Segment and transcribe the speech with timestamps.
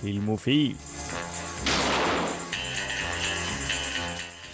[0.00, 0.76] Filmofil.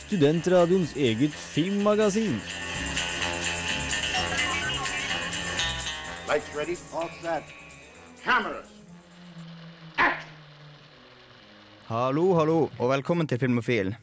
[0.07, 2.41] Studentradioens eget filmmagasin.
[6.29, 7.43] Lights ready, all set.
[8.25, 8.67] Cameras.
[9.97, 10.27] Act!
[11.87, 13.95] Hallo, hallo, og velkommen til Filmofil.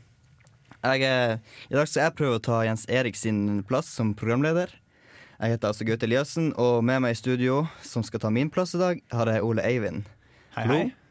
[0.83, 1.37] Jeg, eh,
[1.69, 4.71] I dag skal jeg prøve å ta Jens Erik sin plass som programleder.
[5.39, 8.75] Jeg heter altså Gaute Eliassen, og med meg i studio, som skal ta min plass
[8.75, 10.03] i dag, har jeg Ole Eivind.
[10.55, 10.79] Hei, Hallo.
[10.79, 11.02] hei.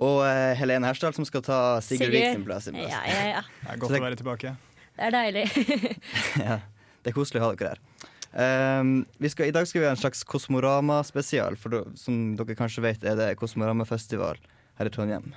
[0.00, 2.68] Og eh, Helene Hersdal, som skal ta Sigurd Vik sin plass.
[2.68, 2.92] Sin plass.
[2.92, 3.42] Ja, ja, ja.
[3.64, 4.54] Det er godt det- å være tilbake.
[4.96, 5.44] Det er deilig.
[6.48, 6.56] ja,
[7.04, 7.82] det er koselig å ha dere her.
[8.30, 11.56] Um, vi skal, I dag skal vi ha en slags Kosmorama-spesial.
[11.60, 14.40] For som dere kanskje vet, er det Kosmorama-festival
[14.78, 15.32] her i Trondheim.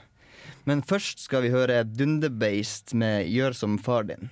[0.68, 4.30] Men først skal vi høre Dunderbeist med 'Gjør som far din'.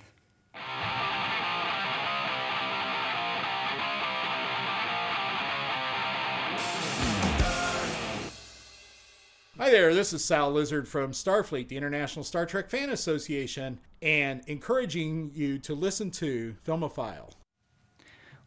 [9.72, 15.30] There, this is Sal Lizard from Starfleet, the International Star Trek Fan Association, and encouraging
[15.34, 17.32] you to listen to Filmophile.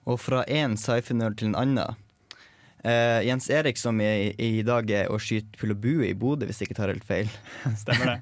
[0.06, 1.98] Og fra én sci-fi-nerd til en annen.
[2.86, 6.46] Uh, Jens Erik, som i, i dag er å skyte pil og bue i Bodø,
[6.46, 7.32] hvis jeg ikke tar helt feil,
[7.84, 8.18] Stemmer det.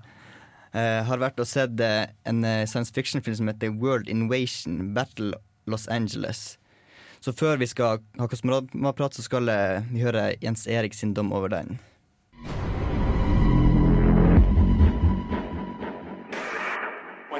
[0.71, 5.35] uh, har vært og sett uh, en science fiction-film som heter World Invasion Battle
[5.67, 6.53] Los Angeles.
[7.19, 9.51] Så før vi skal ha kosmonaumprat, så skal
[9.91, 11.75] vi høre Jens Erik sin dom over den.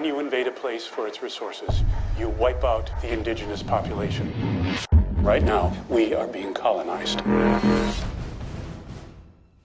[0.03, 1.81] When you invade a place for its resources,
[2.19, 4.29] you wipe out the indigenous population.
[5.21, 7.21] Right now, we are being colonized.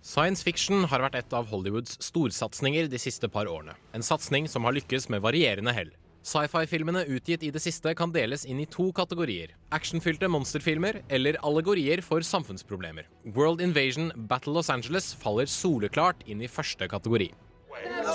[0.00, 3.74] Science fiction har vært et av Hollywoods storsatsinger de siste par årene.
[3.90, 5.90] En satsing som har lykkes med varierende hell.
[6.22, 9.56] Sci-fi-filmene utgitt i det siste kan deles inn i to kategorier.
[9.74, 13.10] Actionfylte monsterfilmer eller allegorier for samfunnsproblemer.
[13.34, 17.32] World Invasion Battle Los Angeles faller soleklart inn i første kategori.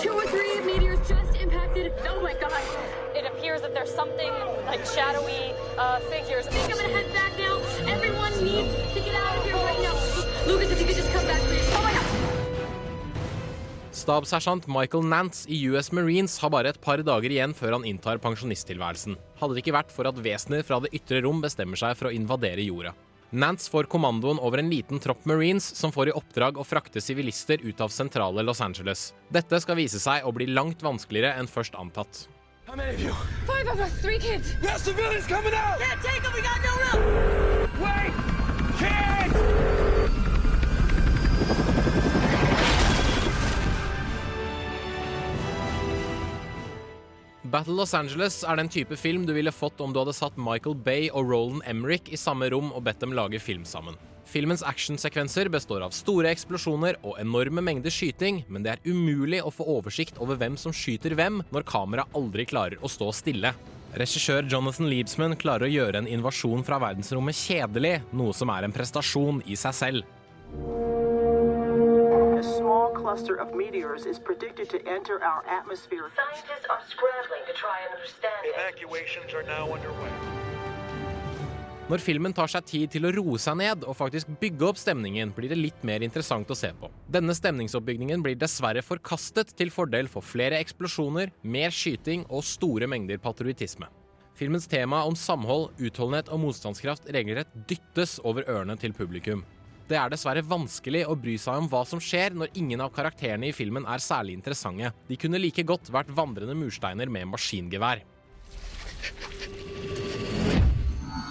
[0.02, 1.43] Two or three meteors just
[1.76, 2.08] impacted.
[2.10, 2.54] Oh my god.
[3.16, 4.32] It appears that there's something
[4.66, 6.48] like shadowy uh, figures.
[6.48, 7.58] I think I'm gonna head back now.
[7.88, 9.96] Everyone needs to get out of here right now.
[10.48, 11.70] Lucas, if you could just come back, please.
[11.74, 12.04] Oh my god.
[13.94, 18.18] Stabssersjant Michael Nance i US Marines har bare et par dager igjen før han inntar
[18.18, 19.16] pensjonisttilværelsen.
[19.40, 22.16] Hadde det ikke vært for at vesener fra det ytre rom bestemmer seg for å
[22.16, 22.96] invadere jorda.
[23.34, 27.58] Nance får kommandoen over en liten tropp marines som får i oppdrag å frakte sivilister
[27.66, 29.08] ut av sentrale Los Angeles.
[29.34, 32.28] Dette skal vise seg å bli langt vanskeligere enn først antatt.
[32.68, 33.10] How many of you?
[33.50, 34.54] Five of us, three kids.
[34.62, 35.82] Have civilians coming out!
[35.82, 37.02] Can't take them, we got no room.
[37.82, 38.14] Wait!
[38.78, 39.34] Kids!
[47.54, 50.74] Battle Los Angeles er den type film du ville fått om du hadde satt Michael
[50.74, 53.94] Bay og Roland Emmerich i samme rom og bedt dem lage film sammen.
[54.26, 59.54] Filmens actionsekvenser består av store eksplosjoner og enorme mengder skyting, men det er umulig å
[59.54, 63.54] få oversikt over hvem som skyter hvem når kameraet aldri klarer å stå stille.
[64.02, 68.74] Regissør Jonathan Liebsman klarer å gjøre en invasjon fra verdensrommet kjedelig, noe som er en
[68.74, 70.83] prestasjon i seg selv.
[73.04, 76.06] Cluster of meteors is predicted to enter our atmosphere.
[76.16, 78.56] Scientists are scrambling to try and understand it.
[78.56, 80.14] Evacuations are now underway.
[81.90, 85.34] Når filmen tar seg tid til å roe seg ned og faktisk bygge opp stemningen,
[85.36, 86.88] blir det litt mer interessant å se på.
[87.12, 93.20] Denne stemningsoppbyggingen blir dessverre forkastet til fordel for flere eksplosjoner, mer skyting og store mengder
[93.20, 93.92] patriotisme.
[94.40, 99.44] Filmens tema om samhold, utholdenhet og motstandskraft regelrett dyttes over ørene til publikum.
[99.94, 103.52] Det er dessverre vanskelig å bry seg om hva som skjer når ingen av karakterene
[103.52, 104.90] i filmen er særlig interessante.
[105.06, 108.02] De kunne like godt vært vandrende mursteiner med maskingevær.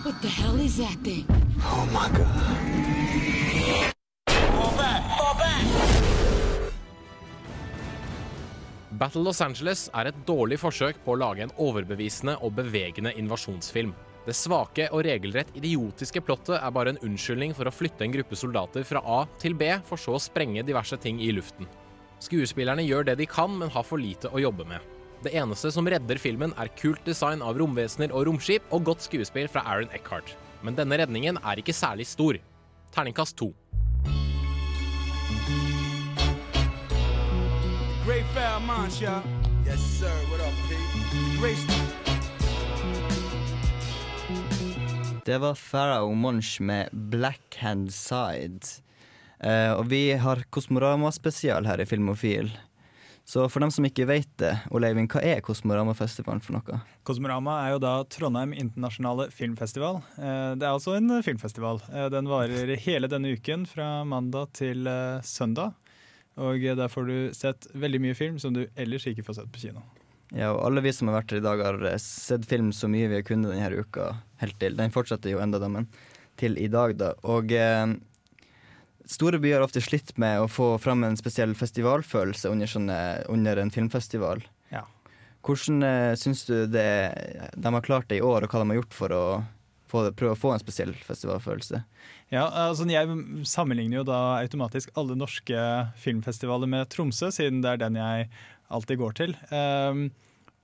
[0.04, 1.26] What the hell is that thing?
[1.66, 2.30] Oh my god.
[4.30, 5.10] Fall back!
[5.10, 5.66] Fall back!
[9.02, 13.90] Battle Los Angeles er et dårlig forsøk på å lage en overbevisende og bevegende invasjonsfilm.
[14.22, 18.38] Det svake og regelrett idiotiske plottet er bare en unnskyldning for å flytte en gruppe
[18.38, 21.66] soldater fra A til B, for så å sprenge diverse ting i luften.
[22.22, 24.78] Skuespillerne gjør det de kan, men har for lite å jobbe med.
[25.26, 29.50] Det eneste som redder filmen, er kult design av romvesener og romskip, og godt skuespill
[29.50, 30.36] fra Aaron Eckhart.
[30.62, 32.38] Men denne redningen er ikke særlig stor.
[32.94, 33.50] Terningkast to.
[38.06, 39.02] Great foul munch.
[39.66, 40.14] Yes, sir.
[40.30, 41.38] What up, Pete?
[41.40, 42.11] Great.
[45.24, 48.66] Det var Pharaoh Monch med Blackhand Side.
[49.44, 52.50] Uh, og vi har Kosmorama-spesial her i Filmofil.
[53.24, 56.80] Så for dem som ikke vet det, Oleivin, hva er Kosmorama-festivalen for noe?
[57.06, 60.00] Kosmorama er jo da Trondheim internasjonale filmfestival.
[60.18, 61.78] Eh, Det er altså en filmfestival.
[61.92, 64.90] Eh, Den varer hele denne uken, fra mandag til
[65.22, 65.76] søndag.
[66.34, 69.68] Og der får du sett veldig mye film som du ellers ikke får sett på
[69.68, 69.86] kino.
[70.32, 72.88] Ja, og alle vi som har vært her i dag, har eh, sett film så
[72.90, 74.14] mye vi har kunnet denne uka.
[74.40, 74.78] Helt til.
[74.78, 75.90] Den fortsetter jo enda, da, men
[76.40, 77.12] til i dag, da.
[77.28, 77.92] Og eh,
[79.12, 82.98] store byer har ofte slitt med å få fram en spesiell festivalfølelse under, sånne,
[83.32, 84.40] under en filmfestival.
[84.72, 84.86] Ja.
[85.44, 86.88] Hvordan eh, syns du det,
[87.52, 89.24] de har klart det i år, og hva de har gjort for å
[89.92, 91.82] prøve å få en spesiell festivalfølelse?
[92.32, 95.66] Ja, altså Jeg sammenligner jo da automatisk alle norske
[96.00, 98.30] filmfestivaler med Tromsø, siden det er den jeg
[98.72, 99.34] alltid går til.
[99.52, 100.06] Um,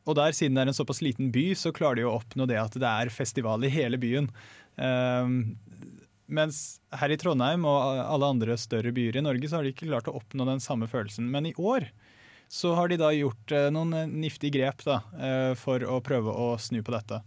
[0.09, 2.59] og der, siden det er en såpass liten by, så klarer de å oppnå det
[2.61, 4.31] at det er festival i hele byen.
[4.81, 5.59] Um,
[6.29, 9.89] mens her i Trondheim og alle andre større byer i Norge, så har de ikke
[9.91, 11.29] klart å oppnå den samme følelsen.
[11.33, 11.91] Men i år
[12.49, 16.55] så har de da gjort uh, noen niftige grep da, uh, for å prøve å
[16.61, 17.21] snu på dette.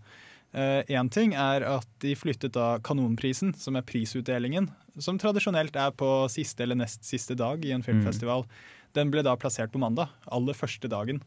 [0.52, 4.68] Én uh, ting er at de flyttet da Kanonprisen, som er prisutdelingen,
[5.00, 8.44] som tradisjonelt er på siste eller nest siste dag i en filmfestival.
[8.44, 8.82] Mm.
[8.98, 11.22] Den ble da plassert på mandag, aller første dagen.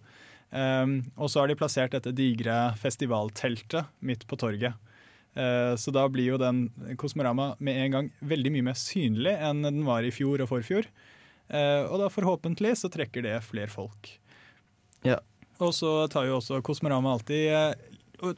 [0.54, 4.76] Um, og så har de plassert dette digre festivalteltet midt på torget.
[5.34, 6.68] Uh, så da blir jo den
[7.00, 10.86] Kosmorama med en gang veldig mye mer synlig enn den var i fjor og forfjor.
[11.48, 14.12] Uh, og da forhåpentlig så trekker det flere folk.
[15.04, 15.18] Ja.
[15.62, 17.48] Og så tar jo også Kosmorama alltid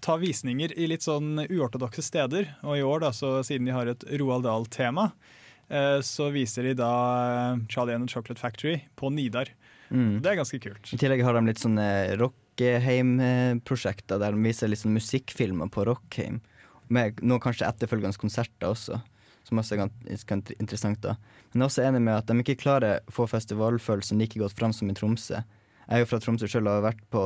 [0.03, 2.43] tar visninger i litt sånn uortodokse steder.
[2.67, 5.05] Og i år, da, så siden de har et Roald Dahl-tema,
[6.07, 6.91] så viser de da
[7.73, 9.49] Charlie and the Chocolate Factory på Nidar.
[9.91, 10.23] Mm.
[10.23, 10.93] Det er ganske kult.
[10.95, 11.89] I tillegg har de litt sånne
[12.21, 16.37] Rockheim-prosjekter der de viser litt sånn musikkfilmer på Rockheim.
[16.87, 18.95] Med noen kanskje etterfølgende konserter også,
[19.47, 21.01] som også er ganske interessant.
[21.03, 21.13] da.
[21.51, 24.59] Men jeg er også enig med at de ikke klarer å få festivalfølelsen like godt
[24.59, 25.39] fram som i Tromsø.
[25.87, 27.21] Jeg er jo fra Tromsø sjøl og har vært på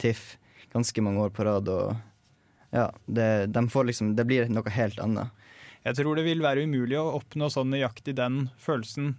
[0.00, 0.24] TIFF
[0.72, 1.68] ganske mange år på rad.
[1.68, 1.96] og
[2.72, 5.30] ja, det, de liksom, det blir noe helt annet.
[5.82, 9.16] Jeg tror det vil være umulig å oppnå sånn nøyaktig den følelsen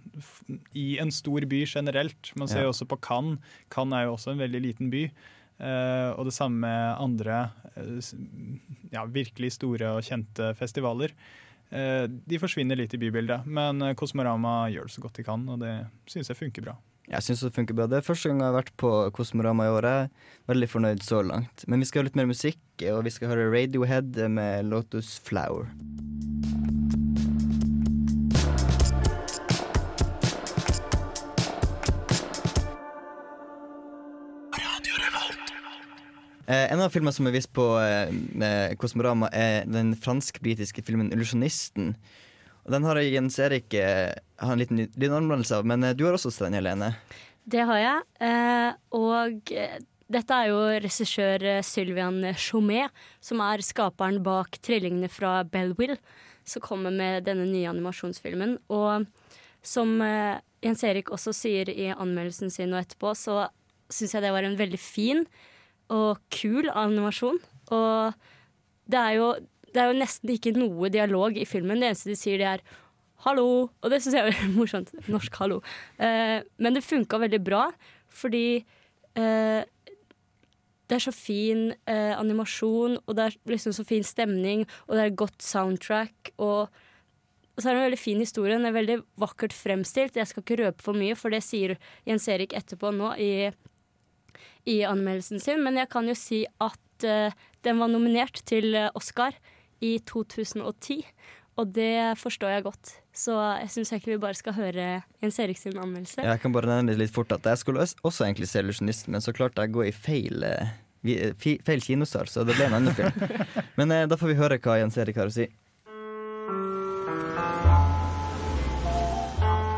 [0.72, 2.32] i en stor by generelt.
[2.40, 3.42] Man ser jo også på Cannes.
[3.72, 5.04] Cannes er jo også en veldig liten by.
[5.54, 7.44] Uh, og det samme med andre
[7.76, 8.00] uh,
[8.90, 11.12] ja, virkelig store og kjente festivaler.
[11.68, 15.60] Uh, de forsvinner litt i bybildet, men Kosmorama gjør det så godt de kan, og
[15.62, 15.76] det
[16.10, 16.74] syns jeg funker bra.
[17.04, 17.84] Jeg syns det funker bra.
[17.84, 20.14] Det er første gang jeg har vært på Kosmorama i året.
[20.48, 21.66] Veldig fornøyd så langt.
[21.68, 25.68] Men vi skal ha litt mer musikk, og vi skal høre Radiohead med Lotus Flower.
[36.44, 41.94] Eh, en av filmene som er vist på eh, Kosmorama, er den fransk-britiske filmen 'Illusjonisten'.
[42.70, 43.74] Den har Jens Erik
[44.44, 46.92] har en liten, lydanmeldelse anmeldelse av, men eh, du har også den, Helene?
[47.44, 48.04] Det har jeg.
[48.24, 49.78] Eh, og eh,
[50.14, 52.92] dette er jo regissør Sylvian Chomet,
[53.24, 55.96] som er skaperen bak trillingene fra Bellwill,
[56.44, 58.58] som kommer med denne nye animasjonsfilmen.
[58.72, 59.06] Og
[59.64, 59.96] som
[60.64, 63.46] Jens Erik også sier i anmeldelsen sin og etterpå, så
[63.88, 65.24] syns jeg det var en veldig fin
[65.92, 67.40] og kul animasjon.
[67.72, 68.12] Og
[68.92, 69.30] det er, jo,
[69.74, 71.82] det er jo nesten ikke noe dialog i filmen.
[71.82, 72.64] Det eneste de sier, det er
[73.24, 73.70] 'hallo'.
[73.82, 74.94] Og det syns jeg er morsomt.
[75.08, 75.62] Norsk 'hallo'.
[75.98, 77.72] Eh, men det funka veldig bra,
[78.08, 78.64] fordi
[79.16, 79.62] eh,
[80.84, 85.04] det er så fin eh, animasjon, og det er liksom så fin stemning, og det
[85.04, 86.34] er godt soundtrack.
[86.38, 86.68] Og,
[87.56, 88.54] og så er det en veldig fin historie.
[88.54, 90.16] Den er veldig vakkert fremstilt.
[90.16, 93.52] Jeg skal ikke røpe for mye, for det sier Jens Erik etterpå nå i
[94.64, 97.34] i anmeldelsen sin, men jeg kan jo si at uh,
[97.66, 99.36] den var nominert til Oscar
[99.84, 101.02] i 2010.
[101.54, 102.92] Og det forstår jeg godt.
[103.14, 104.86] Så jeg syns egentlig vi bare skal høre
[105.22, 106.24] Jens Erik sin anmeldelse.
[106.26, 109.32] Jeg kan bare nevne litt fort at jeg skulle også egentlig se 'Illusjonisten', men så
[109.32, 110.46] klarte jeg å gå i feil,
[111.38, 113.12] feil kinosal, så det ble en annen film.
[113.78, 115.46] Men uh, da får vi høre hva Jens Erik har å si.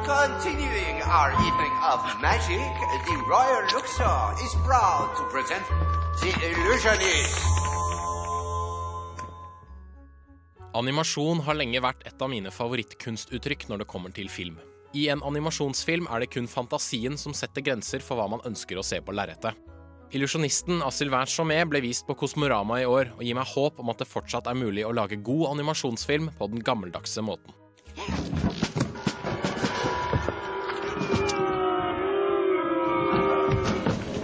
[0.06, 2.72] Continuing our evening of magic,
[3.10, 5.66] the Royal Luxor is proud to present
[6.22, 7.65] The Illusionist.
[10.76, 14.58] Animasjon har lenge vært et av mine favorittkunstuttrykk når det kommer til film.
[14.92, 18.84] I en animasjonsfilm er det kun fantasien som setter grenser for hva man ønsker å
[18.84, 19.56] se på lerretet.
[20.12, 23.90] Illusjonisten av Sylvain Chaumet ble vist på Kosmorama i år, og gir meg håp om
[23.90, 27.56] at det fortsatt er mulig å lage god animasjonsfilm på den gammeldagse måten.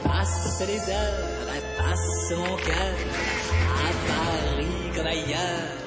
[0.05, 2.97] passe les heures, passe mon cœur
[3.67, 5.82] à Paris.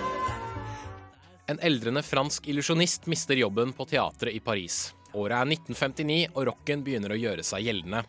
[1.48, 4.96] En eldrende fransk illusjonist mister jobben på teatret i Paris.
[5.14, 8.02] Året er 1959, og rocken begynner å gjøre seg gjeldende.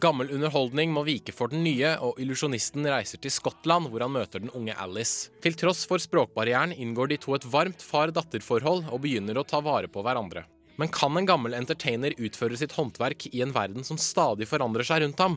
[0.00, 4.40] Gammel underholdning må vike for den nye, og illusjonisten reiser til Skottland, hvor han møter
[4.40, 5.28] den unge Alice.
[5.44, 9.90] Til tross for språkbarrieren inngår de to et varmt far-datter-forhold og begynner å ta vare
[9.92, 10.46] på hverandre.
[10.80, 15.04] Men kan en gammel entertainer utføre sitt håndverk i en verden som stadig forandrer seg
[15.04, 15.36] rundt ham?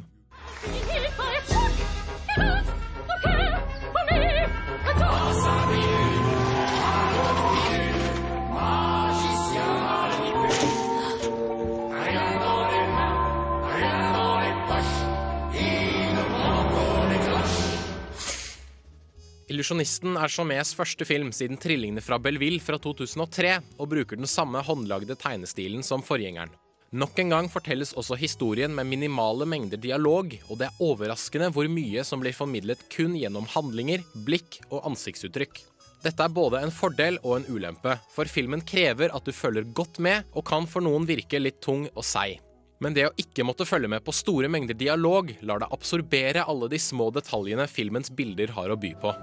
[19.64, 24.60] Illusjonisten er Chaumets første film siden 'Trillingene fra Belleville' fra 2003, og bruker den samme
[24.60, 26.52] håndlagde tegnestilen som forgjengeren.
[26.92, 31.70] Nok en gang fortelles også historien med minimale mengder dialog, og det er overraskende hvor
[31.72, 35.62] mye som blir formidlet kun gjennom handlinger, blikk og ansiktsuttrykk.
[36.04, 40.02] Dette er både en fordel og en ulempe, for filmen krever at du følger godt
[40.04, 42.42] med, og kan for noen virke litt tung og seig.
[42.84, 46.68] Men det å ikke måtte følge med på store mengder dialog, lar deg absorbere alle
[46.68, 49.16] de små detaljene filmens bilder har å by på.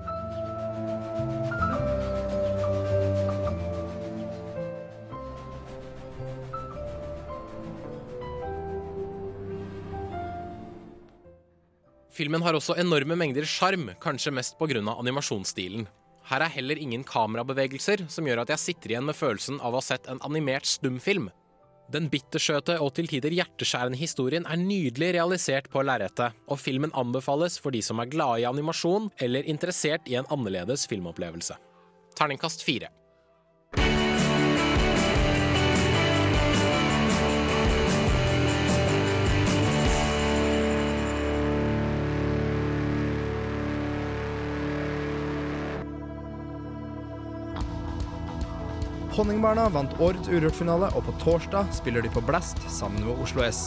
[12.20, 14.82] Filmen har også enorme mengder sjarm, kanskje mest pga.
[14.92, 15.86] animasjonsstilen.
[16.28, 19.80] Her er heller ingen kamerabevegelser, som gjør at jeg sitter igjen med følelsen av å
[19.80, 21.30] ha sett en animert stumfilm.
[21.88, 27.56] Den bittersøte og til tider hjerteskjærende historien er nydelig realisert på lerretet, og filmen anbefales
[27.56, 31.56] for de som er glade i animasjon eller interessert i en annerledes filmopplevelse.
[32.20, 32.92] Terningkast fire.
[49.20, 53.66] Honningbarna vant årets Urørt-finale, og på torsdag spiller de på Blast sammen med Oslo S.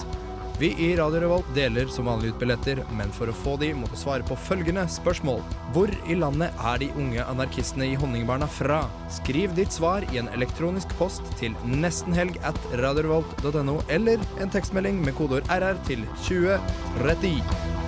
[0.58, 3.86] Vi i Radio Revolt deler som vanlig ut billetter, men for å få de må
[3.90, 5.44] du svare på følgende spørsmål.
[5.76, 8.82] Hvor i landet er de unge anarkistene i Honningbarna fra?
[9.14, 15.18] Skriv ditt svar i en elektronisk post til nestenhelg at radiorevolt.no, eller en tekstmelding med
[15.22, 17.83] kodeord RR til 2030.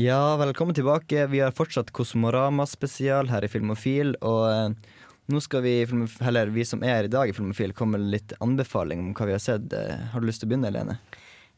[0.00, 1.26] Ja, velkommen tilbake.
[1.26, 4.14] Vi har fortsatt Kosmorama-spesial her i Filmofil.
[4.24, 4.92] Og eh,
[5.28, 8.14] nå skal vi, heller eller vi som er her i dag i Filmofil, komme med
[8.14, 9.66] litt anbefaling om hva vi har sett.
[9.76, 10.96] Eh, har du lyst til å begynne, Lene?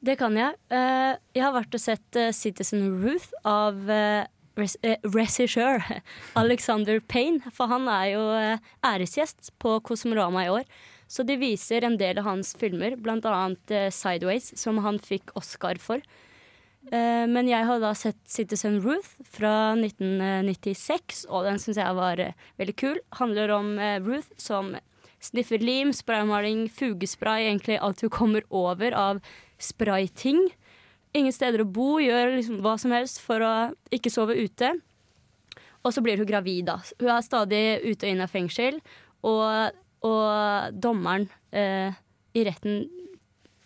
[0.03, 0.57] Det kan jeg.
[0.75, 3.79] Eh, jeg har vært og sett Citizen Ruth av
[4.59, 5.87] regissør
[6.43, 7.55] Alexander Payne.
[7.55, 8.27] For han er jo
[8.91, 10.67] æresgjest på Kosmorama i år.
[11.07, 16.03] Så de viser en del av hans filmer, eh, Sideways, som han fikk Oscar for.
[16.91, 22.21] Eh, men jeg har da sett Citizen Ruth fra 1996, og den syns jeg var
[22.21, 22.99] eh, veldig kul.
[23.21, 24.75] Handler om eh, Ruth som
[25.23, 29.23] sniffer lim, spraymaling, fugespray, egentlig alt hun kommer over av
[29.63, 30.49] sprayting.
[31.15, 33.53] Ingen steder å bo, gjør liksom hva som helst for å
[33.95, 34.73] ikke sove ute.
[35.83, 36.81] Og så blir hun gravid, da.
[36.99, 38.81] Hun er stadig ute og inn av fengsel,
[39.23, 41.95] og, og dommeren eh,
[42.35, 42.83] i retten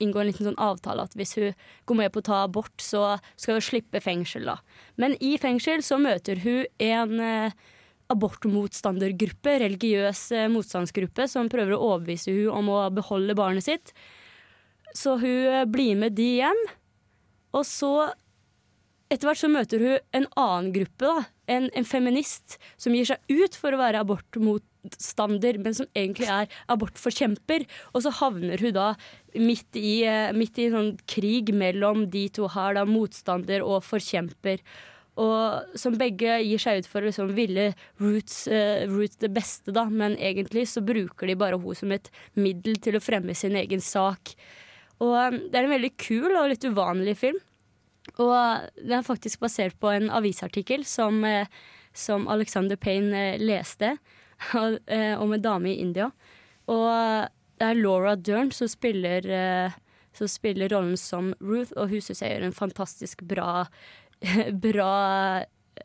[0.02, 1.54] inngå en liten sånn avtale at hvis hun
[1.88, 4.48] går med på å ta abort, så skal hun slippe fengsel.
[4.48, 4.58] da.
[5.00, 7.56] Men i fengsel så møter hun en eh,
[8.12, 13.94] abortmotstandergruppe, religiøs eh, motstandsgruppe, som prøver å overbevise hun om å beholde barnet sitt.
[14.94, 16.62] Så hun eh, blir med de hjem.
[17.56, 17.94] Og så
[19.12, 21.26] etter hvert så møter hun en annen gruppe, da.
[21.46, 24.00] En, en feminist som gir seg ut for å være
[24.86, 27.66] abortmotstander, men som egentlig er abortforkjemper.
[27.94, 28.94] Og så havner hun da
[29.34, 33.82] midt i, eh, midt i en sånn krig mellom de to her, da, motstander og
[33.84, 34.60] forkjemper.
[35.16, 39.72] Og som begge gir seg ut for å liksom ville Roots, uh, Roots det beste,
[39.72, 43.56] da, men egentlig så bruker de bare henne som et middel til å fremme sin
[43.56, 44.34] egen sak.
[45.00, 47.38] Og um, det er en veldig kul og litt uvanlig film.
[48.18, 51.48] Og den er faktisk basert på en avisartikkel som, uh,
[51.94, 53.96] som Alexander Payne leste
[55.22, 56.10] om en dame i India.
[56.66, 56.86] Og
[57.56, 59.76] det er Laura Dern som spiller, eh,
[60.16, 63.64] som spiller rollen som Ruth, og hun syns jeg gjør en fantastisk bra,
[64.66, 64.92] bra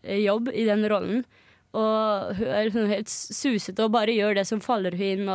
[0.01, 1.23] jobb i den rollen.
[1.71, 5.29] Og hun er liksom helt susete og bare gjør det som faller hun inn.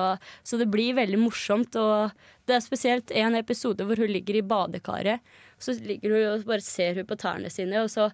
[0.45, 1.77] Så det blir veldig morsomt.
[1.81, 2.13] Og
[2.45, 5.25] det er spesielt en episode hvor hun ligger i badekaret.
[5.57, 8.11] Så ligger hun og bare ser hun på tærne sine, og så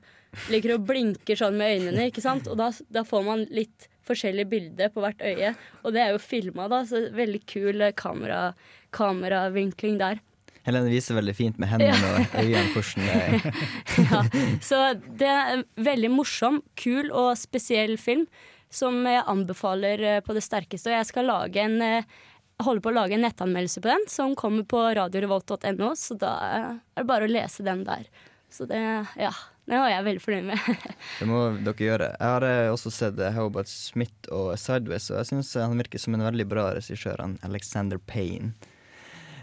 [0.52, 2.12] ligger hun og blinker sånn med øynene.
[2.12, 2.46] ikke sant?
[2.46, 5.54] Og da, da får man litt forskjellig bilder på hvert øye.
[5.82, 8.52] Og det er jo filma, da, så veldig kul eh, kamera,
[8.96, 10.22] kameravinkling der.
[10.62, 13.46] Helene viser veldig fint med hendene og øynene hvordan er.
[14.12, 14.20] ja,
[14.62, 14.82] så
[15.18, 18.28] det er en veldig morsom, kul og spesiell film
[18.72, 20.92] som jeg anbefaler eh, på det sterkeste.
[20.92, 22.20] Og jeg skal lage en eh,
[22.62, 26.68] holder på å lage en nettanmeldelse på den, som kommer på radiorevolt.no, så da er
[27.00, 28.06] det bare å lese den der.
[28.52, 28.80] Så det,
[29.18, 29.32] ja.
[29.62, 30.86] Det var jeg veldig fornøyd med.
[31.20, 32.08] Det må dere gjøre.
[32.16, 35.78] Jeg har eh, også sett eh, How About Smith og Sideways, og jeg syns han
[35.78, 38.56] virker som en veldig bra regissør, han Alexander Payne.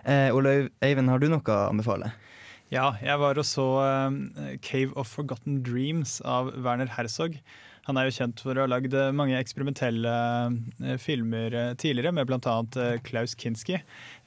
[0.04, 2.12] Eh, Ole Eivind, har du noe å anbefale?
[2.70, 4.20] Ja, jeg var og så um,
[4.62, 7.40] Cave of Forgotten Dreams av Werner Herzog.
[7.90, 10.12] Han er jo kjent for å ha lagd eh, mange eksperimentelle
[10.86, 12.58] eh, filmer eh, tidligere, med bl.a.
[13.06, 13.80] Klaus Kinski.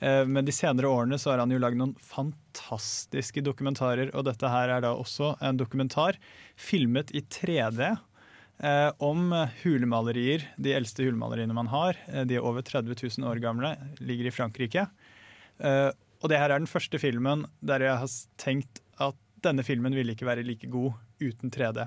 [0.03, 4.73] Men de senere årene så har han jo lagd noen fantastiske dokumentarer, og dette her
[4.75, 6.19] er da også en dokumentar
[6.59, 7.93] filmet i 3D.
[8.67, 9.31] Eh, om
[9.63, 11.99] hulemalerier, de eldste hulemaleriene man har.
[12.27, 14.89] De er over 30 000 år gamle, ligger i Frankrike.
[15.63, 20.15] Og det her er den første filmen der jeg har tenkt at denne filmen ville
[20.17, 21.87] ikke være like god uten 3D.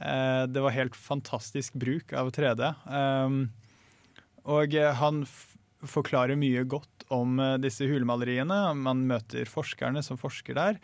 [0.00, 2.72] Eh, det var helt fantastisk bruk av 3D.
[2.88, 3.42] Um,
[4.48, 5.22] og eh, han
[5.84, 8.62] forklarer mye godt om eh, disse hulemaleriene.
[8.80, 10.80] Man møter forskerne som forsker der.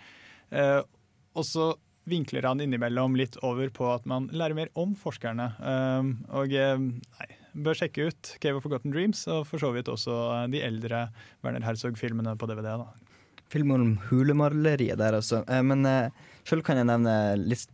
[1.37, 1.73] Og så
[2.06, 5.49] vinkler han innimellom litt over på at man lærer mer om forskerne.
[5.58, 7.26] Um, og nei,
[7.66, 10.14] bør sjekke ut Cave of Forgotten Dreams, og for så vidt også
[10.52, 11.08] de eldre
[11.42, 12.76] Werner Herzog-filmene på DVD.
[12.78, 13.05] da.
[13.52, 15.44] Film om hulemaleriet der, altså.
[15.62, 16.14] Men eh,
[16.48, 17.68] sjøl kan jeg nevne litt,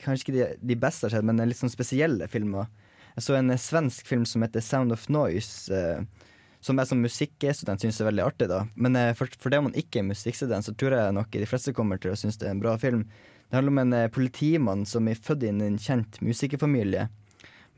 [0.00, 2.70] kanskje ikke de, de beste har skjedd, men litt sånn spesielle filmer.
[3.18, 5.74] Jeg så en eh, svensk film som heter Sound of Noise.
[5.74, 6.26] Eh,
[6.62, 8.46] som jeg som musikkstudent syns er veldig artig.
[8.50, 11.32] da Men eh, for, for det om man ikke er musikkstudent, så tror jeg nok
[11.34, 13.06] de fleste kommer til å synes det er en bra film.
[13.48, 17.08] Det handler om en eh, politimann som er født inn i en kjent musikerfamilie.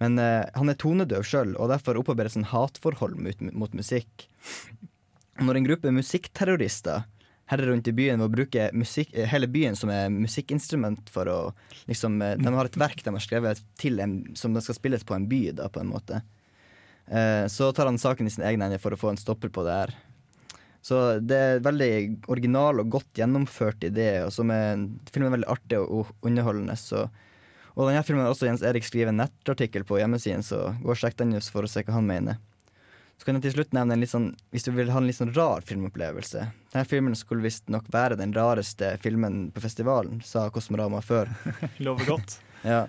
[0.00, 4.25] Men han er tonedøv sjøl, og derfor opparbeider en sånn hatforhold mot, mot musikk.
[5.45, 7.04] Når en gruppe musikkterrorister
[7.50, 11.30] herrer rundt i byen ved å bruke musikk, eh, hele byen som er musikkinstrument for
[11.30, 11.38] å
[11.90, 15.16] liksom, eh, De har et verk de har skrevet til en, som skal spilles på
[15.16, 16.23] en by, da, på en måte.
[17.11, 19.64] Eh, så tar han saken i sine egne hender for å få en stopper på
[19.66, 19.95] det her.
[20.83, 24.78] Så det er veldig original og godt gjennomført idé, og som er,
[25.12, 26.76] filmen er veldig artig og og underholdende.
[26.78, 27.11] Så,
[27.75, 30.97] og denne filmen har også Jens Erik skrevet en nettartikkel på hjemmesiden, så gå og
[30.97, 32.41] sjekk den for å se hva han mener.
[33.21, 35.19] Så kan jeg til slutt nevne en litt sånn, Hvis du vil ha en litt
[35.19, 41.02] sånn rar filmopplevelse Denne filmen skulle visstnok være den rareste filmen på festivalen, sa Kosmorama
[41.04, 41.28] før.
[41.85, 42.39] Lover godt.
[42.61, 42.83] Ja.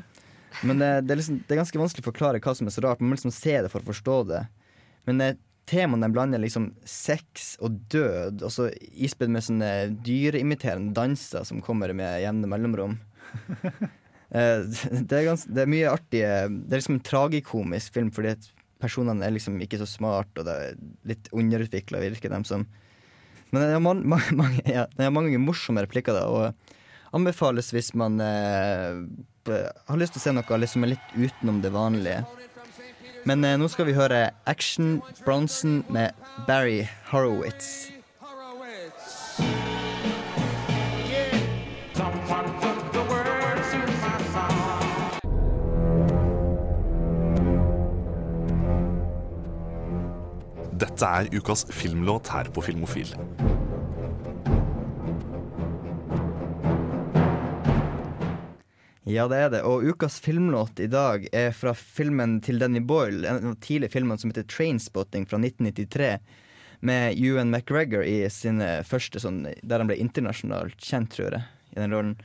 [0.68, 2.82] Men det, det, er liksom, det er ganske vanskelig å forklare hva som er så
[2.84, 3.00] rart.
[3.00, 4.42] Man må liksom se det for å forstå det.
[5.08, 5.38] Men eh,
[5.72, 9.72] temaene blander liksom sex og død, og så ispedd med sånne
[10.04, 13.00] dyreimiterende danser som kommer med jevne mellomrom.
[14.32, 18.30] Eh, det, er gans, det er mye artige Det er liksom en tragikomisk film fordi
[18.32, 18.46] at
[18.82, 20.80] personene er liksom ikke så smart, og det er
[21.14, 22.68] litt underutvikla, virker dem som.
[23.52, 24.04] Men den har, man,
[24.42, 29.02] mange, ja, den har mange morsomme replikker, da, og anbefales hvis man eh,
[29.52, 32.22] har lyst til å se noe liksom litt utenom det vanlige.
[33.30, 36.16] Men eh, nå skal vi høre Action Bronson med
[36.48, 37.92] Barry Horowitz.
[50.82, 53.12] Dette er ukas filmlåt her på Filmofil.
[59.06, 59.60] Ja, det er det.
[59.70, 63.94] Og ukas filmlåt i dag er fra filmen til Danny Boyle, en av de tidlige
[63.94, 66.12] filmene som heter Trainspotting fra 1993.
[66.90, 71.46] Med Ewan McGregor i sin eh, første sånn Der han ble internasjonalt kjent, tror jeg,
[71.76, 72.16] i den rollen.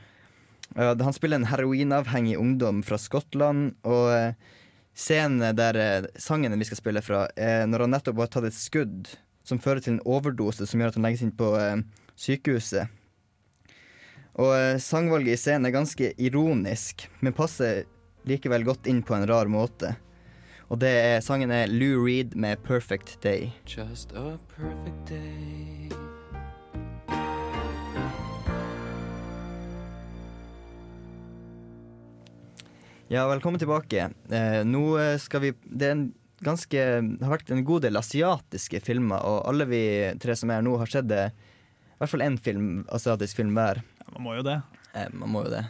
[0.73, 4.55] Han spiller en heroinavhengig ungdom fra Skottland, og eh,
[4.97, 8.57] scenen der eh, sangen vi skal spille fra, er når han nettopp har tatt et
[8.57, 9.11] skudd
[9.47, 11.77] som fører til en overdose som gjør at han legges inn på eh,
[12.19, 12.89] sykehuset.
[14.37, 17.85] Og eh, sangvalget i scenen er ganske ironisk, men passer
[18.27, 19.95] likevel godt inn på en rar måte.
[20.67, 23.53] Og det er, sangen er Lou Reed med 'Perfect Day'.
[23.65, 26.06] Just a perfect day.
[33.07, 34.09] Ja, velkommen tilbake.
[34.31, 35.91] Eh, nå eh, skal vi Det
[36.43, 36.81] ganske,
[37.23, 39.81] har vært en god del asiatiske filmer, og alle vi
[40.21, 43.55] tre som er her nå, har sett det, i hvert fall én film, asiatisk film
[43.57, 43.79] hver.
[44.13, 44.57] Man må jo det.
[44.93, 45.63] Eh, man må jo det.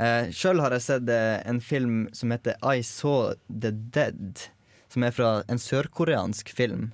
[0.00, 4.44] Eh, Sjøl har jeg sett eh, en film som heter I Saw The Dead,
[4.92, 6.90] som er fra en sørkoreansk film.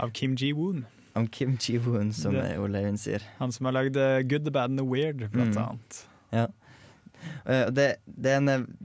[0.00, 0.84] Av Kim Ji-woon.
[1.18, 3.22] Av Kim Ji-woon, som Det- eh, Ole Øyvind sier.
[3.42, 5.64] Han som har lagd eh, Good, the Bad and the Weird, blant Mm.
[5.66, 6.00] annet.
[6.32, 6.46] Ja.
[7.44, 8.78] Eh, det, det er en,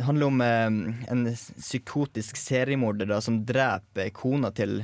[0.00, 0.68] eh, handler om eh,
[1.12, 4.80] en psykotisk seriemorder da, som dreper kona til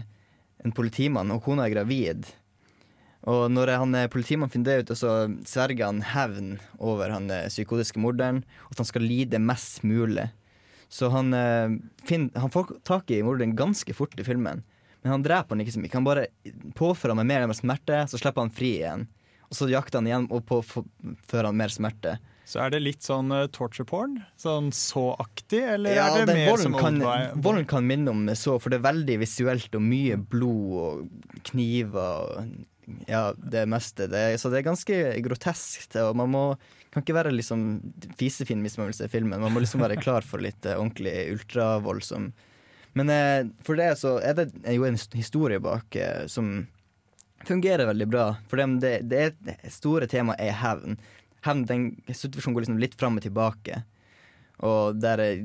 [0.64, 2.29] en politimann, og kona er gravid.
[3.26, 5.14] Og når han eh, politimannen finner det ut, så
[5.48, 10.29] sverger han hevn over han eh, psykotiske morderen, at han skal lide mest mulig.
[10.92, 11.74] Så han, eh,
[12.07, 14.62] finner, han får tak i morderen ganske fort i filmen.
[15.02, 15.94] Men han dreper han ikke så mye.
[15.94, 16.29] Han bare
[16.79, 19.07] påfører han med mer og mer smerte, så slipper han fri igjen.
[19.46, 22.16] Og så jakter han igjen og påfører han mer smerte.
[22.47, 24.21] Så er det litt sånn eh, torture porn?
[24.39, 27.01] Sånn så-aktig, eller Ja, er det mer volden som kan,
[27.43, 32.31] volden kan minne om så, for det er veldig visuelt og mye blod og kniver
[32.31, 34.07] og ja, det meste.
[34.07, 36.45] Det, så det er ganske groteskt, og man må,
[36.95, 37.65] kan ikke være liksom
[38.21, 39.43] fisefin hvis man vil se filmen.
[39.43, 42.31] Man må liksom være klar for litt eh, ordentlig ultravoldsom.
[42.97, 45.99] Men eh, for det så er det jo en historie bak
[46.31, 46.61] som
[47.47, 48.31] fungerer veldig bra.
[48.47, 50.95] For det, det, det store temaet er hevn.
[51.47, 53.83] Hevn, den situasjonen går liksom litt fram og tilbake.
[54.67, 55.43] Og der er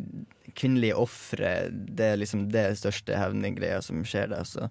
[0.55, 4.47] kvinnelige ofre Det er liksom det største hevngreia som skjer der.
[4.47, 4.65] Så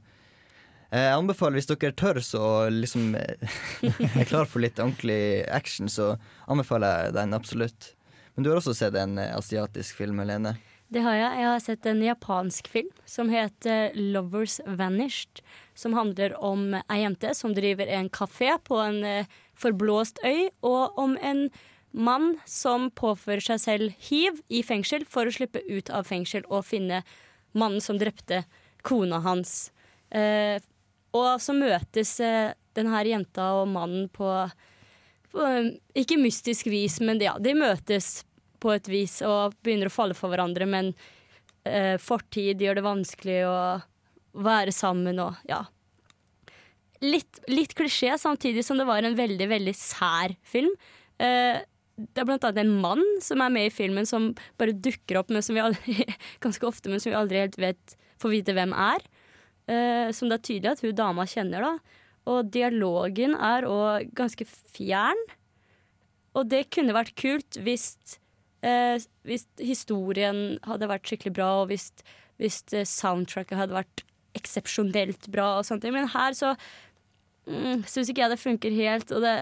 [0.90, 6.14] eh, jeg anbefaler, hvis dere tør så liksom er klar for litt ordentlig action, så
[6.49, 7.95] anbefaler jeg den absolutt.
[8.35, 10.57] Men du har også sett en eh, asiatisk film, Helene?
[10.90, 11.35] Det har jeg.
[11.38, 15.43] Jeg har sett en japansk film som heter Lovers Vanished.
[15.79, 20.99] Som handler om ei jente som driver en kafé på en eh, forblåst øy, og
[21.01, 21.49] om en
[21.90, 26.66] mann som påfører seg selv hiv i fengsel for å slippe ut av fengsel og
[26.68, 27.03] finne
[27.53, 28.44] mannen som drepte
[28.87, 29.73] kona hans.
[30.11, 30.62] Eh,
[31.16, 34.31] og så møtes eh, den her jenta og mannen på,
[35.35, 35.49] på
[35.99, 38.20] Ikke mystisk vis, men ja, de møtes
[38.61, 40.92] på et vis og begynner å falle for hverandre, men
[41.64, 43.59] eh, fortid gjør det vanskelig å
[44.46, 45.64] være sammen og ja.
[47.00, 50.72] Litt, litt klisjé, samtidig som det var en veldig, veldig sær film.
[51.20, 51.62] Eh,
[52.00, 55.32] det er blant annet en mann som er med i filmen, som bare dukker opp
[55.32, 55.96] men som vi aldri,
[56.44, 59.04] ganske ofte, men som vi aldri helt vet, får vite hvem er.
[59.70, 62.00] Eh, som det er tydelig at hun dama kjenner, da.
[62.30, 65.20] Og dialogen er òg ganske fjern.
[66.36, 67.94] Og det kunne vært kult hvis,
[68.62, 71.90] eh, hvis historien hadde vært skikkelig bra, og hvis,
[72.40, 74.04] hvis eh, soundtracket hadde vært
[74.38, 75.58] eksepsjonelt bra.
[75.58, 75.96] og sånne ting.
[75.96, 76.54] Men her så
[77.48, 79.37] mm, syns ikke jeg det funker helt, og det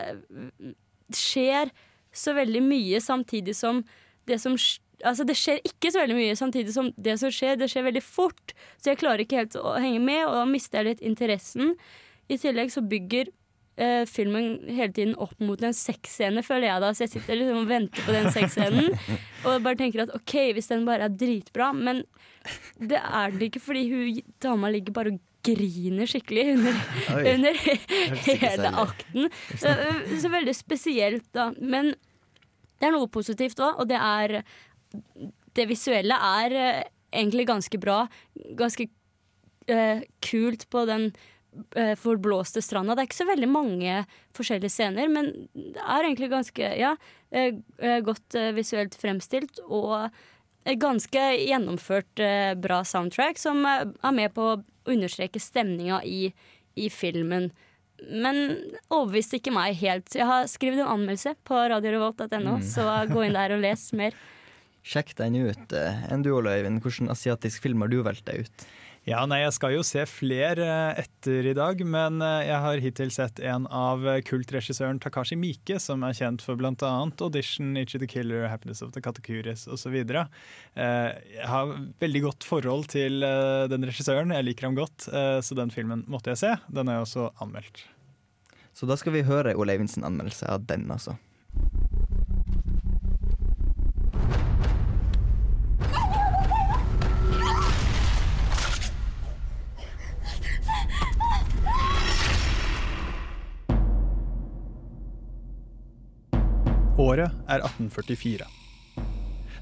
[1.16, 1.72] skjer
[2.14, 3.82] så veldig mye samtidig som
[4.28, 4.58] det som
[5.06, 8.00] Altså, det skjer ikke så veldig mye samtidig som det som skjer, det skjer veldig
[8.02, 8.50] fort.
[8.82, 11.76] Så jeg klarer ikke helt å henge med, og da mister jeg litt interessen.
[12.26, 13.30] I tillegg så bygger
[13.78, 16.90] eh, filmen hele tiden opp mot en sexscene, føler jeg da.
[16.90, 18.90] Så jeg sitter liksom og venter på den sexscenen.
[19.46, 22.02] og bare tenker at OK, hvis den bare er dritbra, men
[22.82, 26.82] det er den ikke, fordi hun dama ligger bare og griner skikkelig under,
[27.34, 27.62] under
[28.26, 29.30] hele akten.
[29.54, 29.72] Så,
[30.22, 31.50] så veldig spesielt, da.
[31.58, 31.94] Men
[32.78, 34.40] det er noe positivt òg, og det er
[35.56, 38.04] Det visuelle er eh, egentlig ganske bra.
[38.56, 38.86] Ganske
[39.72, 41.08] uh, kult på den
[41.74, 42.94] eh, forblåste stranda.
[42.94, 44.00] Det er ikke så veldig mange
[44.36, 46.94] forskjellige scener, men det er egentlig ganske ja,
[47.32, 49.58] eh, eh, godt eh, visuelt fremstilt.
[49.66, 50.10] Og
[50.76, 54.58] ganske gjennomført eh, bra soundtrack som eh, er med på å
[54.88, 56.32] understreke stemninga i,
[56.76, 57.50] i filmen.
[58.08, 58.36] Men
[58.94, 60.12] overbeviste ikke meg helt.
[60.14, 62.62] Jeg har skrevet en anmeldelse på radiorevolt.no, Mm.
[62.62, 64.14] så gå inn der og les mer.
[64.88, 65.72] Sjekk den ut.
[65.74, 68.66] Eh, Enn du, Ole Øyvind, hvilken asiatisk film har du valgt deg ut?
[69.08, 72.80] Ja, nei, Jeg skal jo se flere eh, etter i dag, men eh, jeg har
[72.84, 76.74] hittil sett en av eh, kultregissøren Takashi Miike, som er kjent for bl.a.
[77.24, 79.96] Audition, Itchy the Killer, Happiness of the Katakuris osv.
[79.96, 81.72] Jeg har
[82.04, 83.24] veldig godt forhold til
[83.72, 86.52] den regissøren, jeg liker ham godt, så den filmen måtte jeg se.
[86.68, 87.86] Den er jo også anmeldt.
[88.76, 91.16] Så da skal vi høre Ole Øyvindsen anmeldelse av den, altså.
[107.18, 108.46] året er 1844.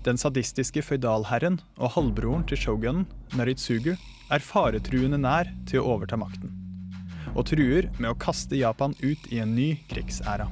[0.06, 3.96] Den sadistiske føydalherren og halvbroren til shogunen, Naritsugu,
[4.30, 6.52] er faretruende nær til å overta makten.
[7.34, 10.48] Og truer med å kaste Japan ut i en ny krigsæra.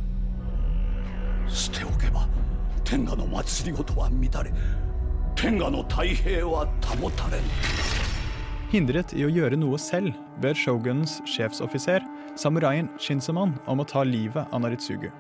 [8.74, 12.02] Hindret i å gjøre noe selv ber shogunens sjefsoffiser
[12.40, 15.12] samuraien Shinsaman om å ta livet av Naritsugu.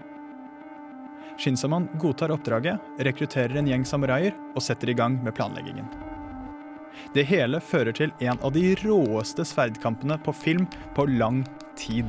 [1.38, 5.88] Shinsaman godtar oppdraget, rekrutterer en gjeng samuraier og setter i gang med planleggingen.
[7.14, 11.42] Det hele fører til en av de råeste sverdkampene på film på lang
[11.78, 12.06] tid.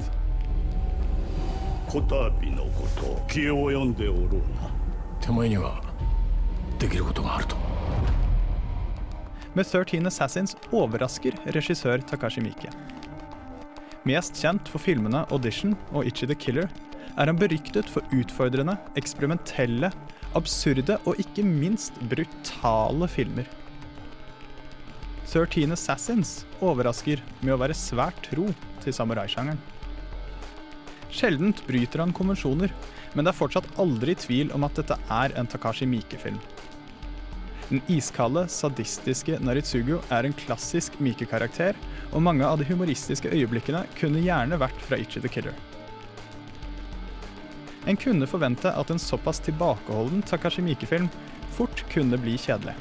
[9.55, 12.69] Med 13 Assassins overrasker regissør Takashi Miike.
[14.05, 16.69] Mest kjent for filmene Audition og Itchy the Killer
[17.15, 19.91] er han beryktet for utfordrende, eksperimentelle,
[20.35, 23.47] absurde og ikke minst brutale filmer.
[25.25, 28.49] 13 Assassins overrasker med å være svært tro
[28.83, 29.59] til samuraisjangeren.
[31.15, 32.71] Sjeldent bryter han konvensjoner,
[33.15, 36.39] men det er fortsatt aldri tvil om at dette er en Takashi Miike-film.
[37.69, 41.77] Den iskalde, sadistiske Naritsugu er en klassisk Mike-karakter,
[42.11, 45.55] og mange av de humoristiske øyeblikkene kunne gjerne vært fra Ichi the Killer.
[47.85, 51.09] En kunne forvente at en såpass tilbakeholden Takashi Miike-film
[51.53, 52.73] fort kunne bli kjedelig.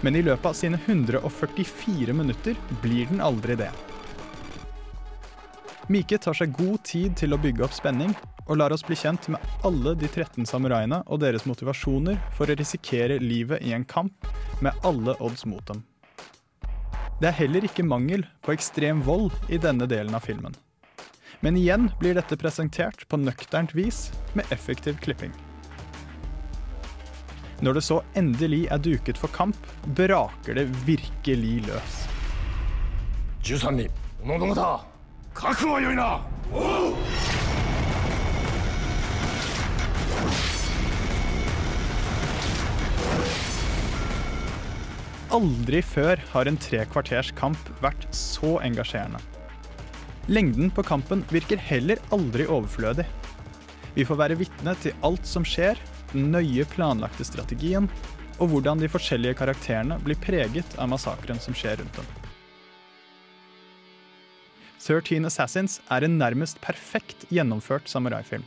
[0.00, 3.70] Men i løpet av sine 144 minutter blir den aldri det.
[5.88, 8.10] Mike tar seg god tid til å bygge opp spenning,
[8.46, 12.56] og lar oss bli kjent med alle de 13 samuraiene og deres motivasjoner for å
[12.58, 14.26] risikere livet i en kamp
[14.62, 15.82] med alle odds mot dem.
[17.20, 20.54] Det er heller ikke mangel på ekstrem vold i denne delen av filmen.
[21.41, 25.33] Men igjen blir dette presentert på nøkternt vis med effektiv klipping.
[27.61, 29.57] Når det så endelig er duket for kamp,
[29.97, 32.01] braker det virkelig løs.
[33.43, 33.89] 13人
[34.23, 34.85] おのおの方
[35.33, 36.21] 覚悟はよいな
[45.31, 49.21] Aldri før har en tre kvarters kamp vært så engasjerende.
[50.26, 53.04] Lengden på kampen virker heller aldri overflødig.
[53.94, 55.78] Vi får være vitne til alt som skjer,
[56.10, 57.86] den nøye planlagte strategien,
[58.42, 62.08] og hvordan de forskjellige karakterene blir preget av massakren som skjer rundt dem.
[64.82, 68.44] 13 Assassins er en nærmest perfekt gjennomført samuraifilm.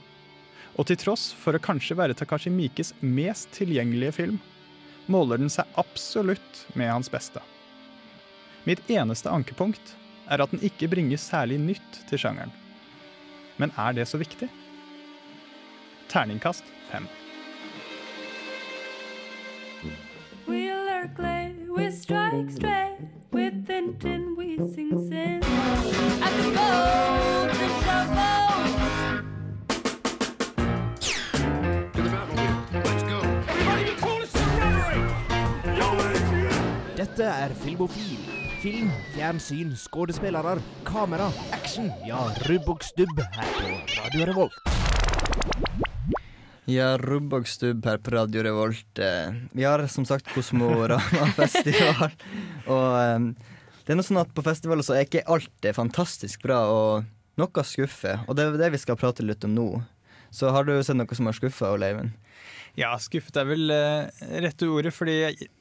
[0.75, 4.37] Og til tross for å kanskje være Takashi Mikes mest tilgjengelige film,
[5.07, 7.39] måler den seg absolutt med hans beste.
[8.67, 9.95] Mitt eneste ankepunkt
[10.29, 12.51] er at den ikke bringer særlig nytt til sjangeren.
[13.57, 14.49] Men er det så viktig?
[16.09, 17.07] Terningkast fem.
[20.47, 22.97] We lurk late, we strike straight.
[23.31, 25.43] With intent we sing sin.
[26.23, 28.39] At the golden shovel.
[36.97, 38.48] Dette er Filmofil.
[38.59, 41.87] Film, fjernsyn, skuespillere, kamera, action.
[42.07, 42.19] Ja,
[42.49, 43.69] rubb og stubb her på
[44.01, 44.57] Radio Revolt.
[46.67, 48.99] Ja, rubb og stubb her på Radio Revolt.
[48.99, 52.11] Eh, Vi har som sagt Kosmorama-festival.
[52.75, 53.29] Og eh,
[53.85, 57.07] det er noe sånn at på festivaler så er ikke alt det fantastisk bra, og
[57.39, 58.25] noe skuffer.
[58.27, 59.69] Og det er det vi skal prate litt om nå.
[60.35, 62.11] Så har du sett noe som har skuffa, Leiven?
[62.77, 64.11] Ja, skuffet er vel uh,
[64.43, 65.15] rette ordet, fordi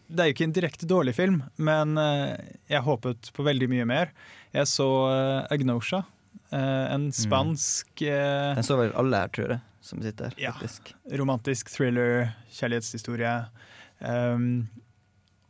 [0.09, 3.85] det er jo ikke en direkte dårlig film, men eh, jeg håpet på veldig mye
[3.89, 4.13] mer.
[4.57, 6.03] Jeg så eh, Agnosha,
[6.49, 8.57] eh, en spansk mm.
[8.57, 10.41] Den så vel alle her, tror jeg, som sitter her.
[10.41, 10.55] Ja.
[10.57, 10.95] faktisk.
[11.21, 13.37] romantisk thriller, kjærlighetshistorie.
[14.01, 14.69] Um,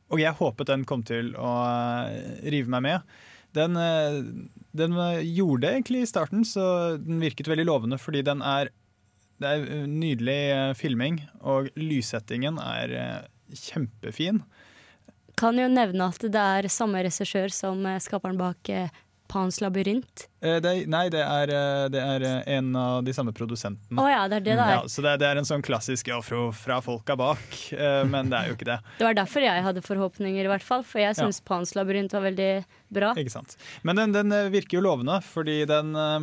[0.09, 1.55] og jeg håpet den kom til å
[2.49, 3.17] rive meg med.
[3.55, 3.77] Den,
[4.77, 8.73] den gjorde det egentlig i starten, så den virket veldig lovende, fordi den er
[9.39, 14.43] Det er nydelig filming, og lyssettingen er kjempefin.
[15.39, 18.89] Kan jo nevne at det er samme regissør som eh, skaperen bak eh,
[19.29, 20.23] Pans labyrint.
[20.41, 22.25] Eh, Det, er- nei, det er, eh, det er
[22.57, 24.01] en av de samme produsentene.
[24.01, 24.73] Å ja, det er det det er.
[24.79, 27.45] Ja, så det, det er en sånn klassisk ja, fra, folka bak,
[27.77, 28.79] eh, men det er jo ikke det.
[28.99, 30.83] Det var derfor jeg hadde forhåpninger, i hvert fall.
[30.83, 32.51] For jeg syns Pans labyrint var veldig
[32.89, 33.13] bra.
[33.21, 33.59] Ikke sant.
[33.85, 36.19] Men den, den virker jo lovende, fordi den eh,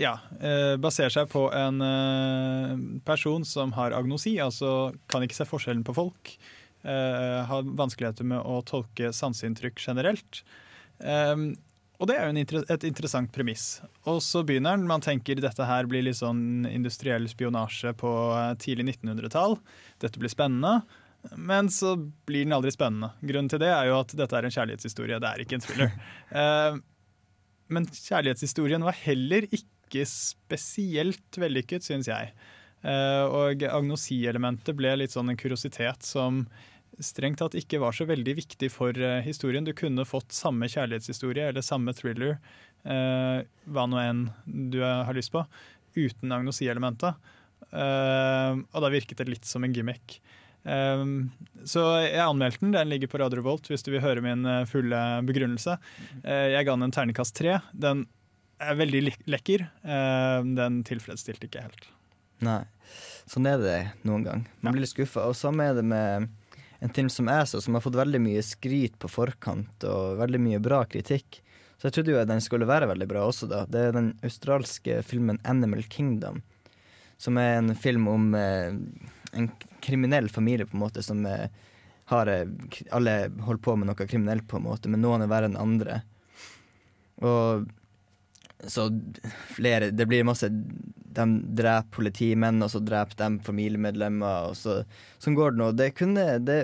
[0.00, 5.48] ja, eh, baserer seg på en eh, person som har agnosi, altså kan ikke se
[5.48, 6.36] forskjellen på folk.
[6.84, 10.44] eh, har vanskeligheter med å tolke sanseinntrykk generelt.
[12.02, 13.78] Og det er jo et interessant premiss.
[14.10, 18.50] Og så begynner han, man tenker dette her blir litt sånn industriell spionasje på eh,
[18.60, 19.56] tidlig 1900-tall.
[20.02, 20.82] Dette blir spennende.
[21.38, 21.94] Men så
[22.28, 23.14] blir den aldri spennende.
[23.24, 25.94] Grunnen til det er jo at dette er en kjærlighetshistorie, det er ikke en thriller.
[26.34, 26.82] Eh,
[27.72, 29.70] men kjærlighetshistorien var heller ikke
[30.08, 32.34] spesielt vellykket, syns jeg.
[32.84, 36.44] Eh, og agnosi-elementet ble litt sånn en kuriositet som
[37.02, 39.64] strengt tatt ikke var så veldig viktig for eh, historien.
[39.64, 42.36] Du kunne fått samme kjærlighetshistorie eller samme thriller,
[42.84, 45.46] eh, hva nå enn du har lyst på,
[45.96, 47.32] uten agnosi-elementet.
[47.74, 50.20] Og da virket det litt som en gimmick.
[50.64, 51.32] Um,
[51.66, 52.74] så jeg anmeldte den.
[52.76, 55.74] Den ligger på Radio Revolt hvis du vil høre min fulle begrunnelse.
[56.22, 57.56] Uh, jeg ga den en terningkast tre.
[57.72, 58.04] Den
[58.62, 59.66] er veldig lekker.
[59.82, 61.88] Eh, den tilfredsstilte ikke helt.
[62.44, 62.62] Nei.
[63.30, 64.46] Sånn er det noen gang.
[64.60, 65.28] Man blir litt skuffa.
[65.30, 66.28] Og samme er det med
[66.84, 70.40] en film som jeg så, som har fått veldig mye skryt på forkant og veldig
[70.42, 71.40] mye bra kritikk.
[71.78, 73.64] Så jeg trodde jo at den skulle være veldig bra også, da.
[73.68, 76.42] Det er den australske filmen 'Animal Kingdom'.
[77.16, 78.74] Som er en film om eh,
[79.32, 81.48] en kriminell familie, på en måte, som eh,
[82.12, 82.48] har eh,
[82.92, 86.02] Alle holder på med noe kriminelt, på en måte, men noen er verre enn andre.
[87.22, 87.68] Og
[88.70, 88.88] så
[89.54, 91.24] flere Det blir masse De
[91.56, 94.80] dreper politimenn, og så dreper de familiemedlemmer, og så
[95.22, 95.70] Sånn går det nå.
[95.78, 96.58] Det kunne det,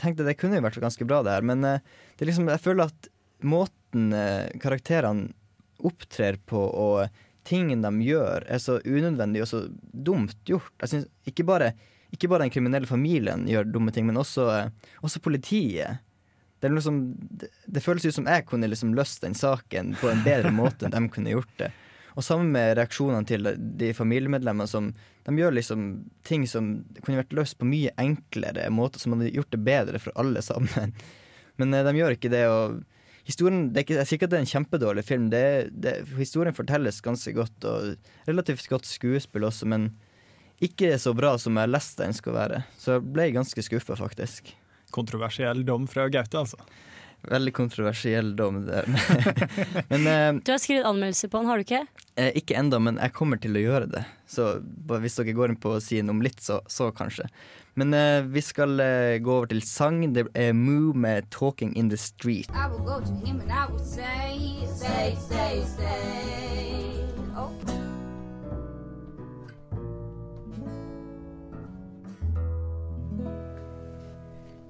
[0.00, 1.84] tenkte det kunne jo vært ganske bra, det her, men eh,
[2.16, 3.10] det er liksom Jeg føler at
[3.46, 5.30] måten eh, karakterene
[5.86, 7.06] opptrer på, og
[7.48, 9.62] tingen de gjør, er så unødvendig og så
[9.92, 10.74] dumt gjort.
[10.82, 11.72] Jeg synes ikke bare,
[12.14, 16.02] ikke bare den kriminelle familien gjør dumme ting, men også, eh, også politiet.
[16.60, 17.02] Det, liksom,
[17.40, 20.88] det, det føles ut som jeg kunne liksom løst den saken på en bedre måte
[20.88, 21.70] enn de kunne gjort det.
[22.18, 23.46] Og sammen med reaksjonene til
[23.78, 24.88] de, familiemedlemmene som
[25.22, 25.82] De gjør liksom
[26.26, 30.16] ting som kunne vært løst på mye enklere måter, som hadde gjort det bedre for
[30.18, 30.94] alle sammen.
[31.60, 32.46] Men eh, de gjør ikke det.
[32.48, 32.80] og
[33.28, 35.28] historien, det er ikke, Jeg sier ikke at det er en kjempedårlig film.
[35.30, 35.44] Det,
[35.84, 39.90] det, historien fortelles ganske godt, og relativt godt skuespill også, men
[40.64, 42.62] ikke så bra som jeg leste den skal være.
[42.80, 44.56] Så jeg ble ganske skuffa, faktisk.
[44.94, 46.56] Kontroversiell dom fra Gaute, altså.
[47.28, 48.60] Veldig kontroversiell dom.
[48.68, 48.84] Det.
[49.90, 51.80] men eh, Du har skrevet anmeldelse på den, har du ikke?
[52.14, 54.04] eh, Ikke enda, men jeg kommer til å gjøre det.
[54.30, 57.26] Så bare hvis dere går inn på siden om litt, så, så kanskje.
[57.78, 59.98] Men eh, vi skal eh, gå over til sang.
[60.14, 62.54] Det er Moo med 'Talking in the Street'.
[62.54, 64.38] I will go to him and I will say,
[64.78, 66.67] say, say, say.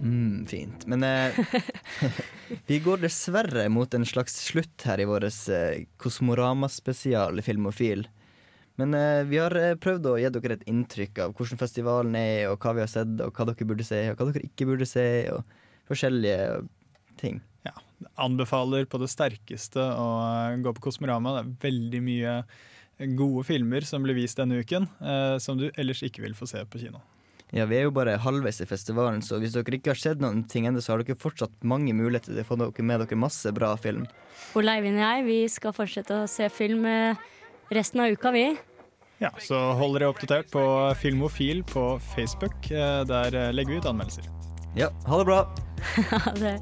[0.01, 0.87] Mm, fint.
[0.87, 1.39] Men eh,
[2.67, 8.07] vi går dessverre mot en slags slutt her i vår eh, Kosmorama-spesial Filmofil.
[8.79, 12.47] Men eh, vi har eh, prøvd å gi dere et inntrykk av hvordan festivalen er,
[12.53, 14.87] og hva vi har sett, og hva dere burde se, og hva dere ikke burde
[14.87, 15.43] se, og
[15.91, 16.63] forskjellige
[17.19, 17.41] ting.
[17.67, 17.75] Ja,
[18.23, 21.35] anbefaler på det sterkeste å eh, gå på Kosmorama.
[21.35, 22.41] Det er veldig mye
[23.19, 26.63] gode filmer som blir vist denne uken, eh, som du ellers ikke vil få se
[26.63, 27.03] på kino.
[27.53, 30.43] Ja, Vi er jo bare halvveis i festivalen, så hvis dere ikke har sett noen
[30.49, 33.53] ting ennå, så har dere fortsatt mange muligheter til å få dere med dere masse
[33.57, 34.05] bra film.
[34.55, 37.17] Og Leivind og jeg vi skal fortsette å se film eh,
[37.73, 38.51] resten av uka, vi.
[39.19, 40.63] Ja, Så hold dere oppdatert på
[41.01, 42.69] Filmofil på Facebook.
[42.71, 44.29] eh, Der eh, legger vi ut anmeldelser.
[44.77, 45.41] Ja, ha det bra.
[46.13, 46.59] Ha det.